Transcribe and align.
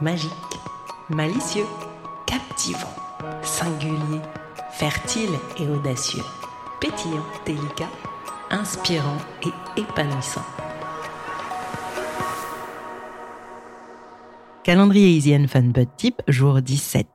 Magique, 0.00 0.30
malicieux, 1.10 1.66
captivant, 2.26 2.94
singulier, 3.42 4.20
fertile 4.72 5.30
et 5.58 5.66
audacieux, 5.68 6.24
pétillant, 6.80 7.24
délicat, 7.44 7.90
inspirant 8.50 9.18
et 9.44 9.80
épanouissant. 9.80 10.44
Calendrier 14.64 15.16
Easy 15.16 15.34
and 15.34 15.48
Fun 15.48 15.70
Bud 15.70 15.88
Tip, 15.96 16.22
jour 16.28 16.62
17. 16.62 17.06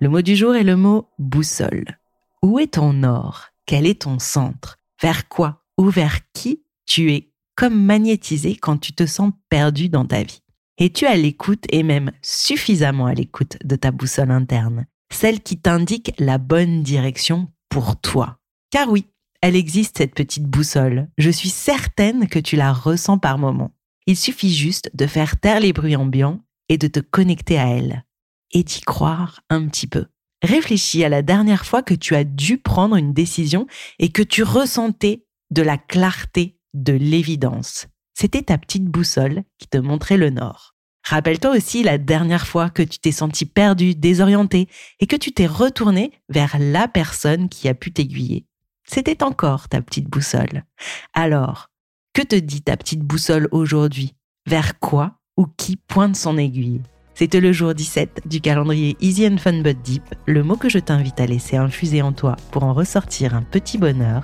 Le 0.00 0.08
mot 0.08 0.22
du 0.22 0.34
jour 0.34 0.56
est 0.56 0.64
le 0.64 0.76
mot 0.76 1.08
boussole. 1.18 1.98
Où 2.42 2.58
est 2.58 2.74
ton 2.74 2.92
nord 2.92 3.46
Quel 3.64 3.86
est 3.86 4.02
ton 4.02 4.18
centre? 4.18 4.78
Vers 5.00 5.28
quoi 5.28 5.62
ou 5.78 5.88
vers 5.88 6.20
qui 6.32 6.62
tu 6.84 7.12
es 7.12 7.32
comme 7.54 7.80
magnétisé 7.80 8.56
quand 8.56 8.78
tu 8.78 8.92
te 8.92 9.06
sens 9.06 9.32
perdu 9.48 9.88
dans 9.88 10.04
ta 10.04 10.22
vie? 10.22 10.42
Es-tu 10.78 11.06
à 11.06 11.16
l'écoute 11.16 11.64
et 11.70 11.82
même 11.82 12.12
suffisamment 12.20 13.06
à 13.06 13.14
l'écoute 13.14 13.56
de 13.64 13.76
ta 13.76 13.90
boussole 13.90 14.30
interne 14.30 14.84
Celle 15.10 15.40
qui 15.40 15.58
t'indique 15.58 16.12
la 16.18 16.36
bonne 16.36 16.82
direction 16.82 17.50
pour 17.70 17.98
toi. 17.98 18.40
Car 18.70 18.90
oui, 18.90 19.06
elle 19.40 19.56
existe 19.56 19.96
cette 19.96 20.14
petite 20.14 20.44
boussole. 20.44 21.08
Je 21.16 21.30
suis 21.30 21.48
certaine 21.48 22.28
que 22.28 22.38
tu 22.38 22.56
la 22.56 22.74
ressens 22.74 23.16
par 23.16 23.38
moments. 23.38 23.72
Il 24.06 24.18
suffit 24.18 24.54
juste 24.54 24.90
de 24.92 25.06
faire 25.06 25.40
taire 25.40 25.60
les 25.60 25.72
bruits 25.72 25.96
ambiants 25.96 26.44
et 26.68 26.76
de 26.76 26.88
te 26.88 27.00
connecter 27.00 27.58
à 27.58 27.68
elle. 27.68 28.04
Et 28.52 28.62
d'y 28.62 28.82
croire 28.82 29.40
un 29.48 29.66
petit 29.68 29.86
peu. 29.86 30.04
Réfléchis 30.42 31.04
à 31.04 31.08
la 31.08 31.22
dernière 31.22 31.64
fois 31.64 31.82
que 31.82 31.94
tu 31.94 32.14
as 32.14 32.24
dû 32.24 32.58
prendre 32.58 32.96
une 32.96 33.14
décision 33.14 33.66
et 33.98 34.10
que 34.10 34.22
tu 34.22 34.42
ressentais 34.42 35.24
de 35.50 35.62
la 35.62 35.78
clarté, 35.78 36.58
de 36.74 36.92
l'évidence. 36.92 37.86
C'était 38.18 38.40
ta 38.40 38.56
petite 38.56 38.86
boussole 38.86 39.42
qui 39.58 39.68
te 39.68 39.76
montrait 39.76 40.16
le 40.16 40.30
nord. 40.30 40.74
Rappelle-toi 41.04 41.54
aussi 41.54 41.82
la 41.82 41.98
dernière 41.98 42.46
fois 42.46 42.70
que 42.70 42.82
tu 42.82 42.98
t'es 42.98 43.12
senti 43.12 43.44
perdu, 43.44 43.94
désorienté 43.94 44.68
et 45.00 45.06
que 45.06 45.16
tu 45.16 45.32
t'es 45.32 45.46
retourné 45.46 46.12
vers 46.30 46.56
la 46.58 46.88
personne 46.88 47.50
qui 47.50 47.68
a 47.68 47.74
pu 47.74 47.92
t'aiguiller. 47.92 48.46
C'était 48.88 49.22
encore 49.22 49.68
ta 49.68 49.82
petite 49.82 50.08
boussole. 50.08 50.64
Alors, 51.12 51.68
que 52.14 52.22
te 52.22 52.36
dit 52.36 52.62
ta 52.62 52.78
petite 52.78 53.02
boussole 53.02 53.48
aujourd'hui? 53.50 54.14
Vers 54.46 54.78
quoi 54.78 55.18
ou 55.36 55.46
qui 55.58 55.76
pointe 55.76 56.16
son 56.16 56.38
aiguille? 56.38 56.80
C'était 57.14 57.40
le 57.40 57.52
jour 57.52 57.74
17 57.74 58.22
du 58.24 58.40
calendrier 58.40 58.96
Easy 59.00 59.26
and 59.26 59.36
Fun 59.36 59.60
But 59.60 59.82
Deep. 59.82 60.14
Le 60.24 60.42
mot 60.42 60.56
que 60.56 60.70
je 60.70 60.78
t'invite 60.78 61.20
à 61.20 61.26
laisser 61.26 61.58
infuser 61.58 62.00
en 62.00 62.12
toi 62.12 62.36
pour 62.50 62.64
en 62.64 62.72
ressortir 62.72 63.34
un 63.34 63.42
petit 63.42 63.76
bonheur 63.76 64.22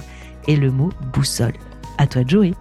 est 0.48 0.56
le 0.56 0.70
mot 0.70 0.88
boussole. 1.12 1.58
À 1.98 2.06
toi 2.06 2.24
de 2.24 2.30
jouer! 2.30 2.54